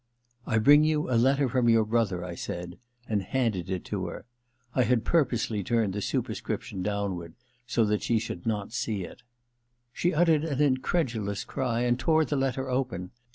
[0.27, 4.07] * I bring you a letter from your brother,' I said, and handed it to
[4.07, 4.25] her.
[4.73, 7.35] I had purposely turned the superscription downward,
[7.67, 9.21] so that she should not see it.
[9.93, 13.11] She uttered an incredulous cry and tore the letter open.